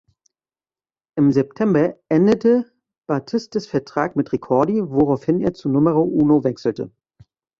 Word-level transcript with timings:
Im 1.15 1.31
September 1.31 1.95
endete 2.09 2.65
Battistis 3.05 3.67
Vertrag 3.67 4.15
mit 4.15 4.31
Ricordi, 4.31 4.81
woraufhin 4.83 5.41
er 5.41 5.53
zu 5.53 5.69
Numero 5.69 6.01
Uno 6.01 6.43
wechselte. 6.43 6.89